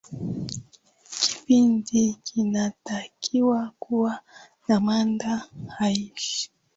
[1.21, 4.13] kipindi kinatakiwa kuwa
[4.67, 5.45] na mada
[5.79, 6.51] rahisi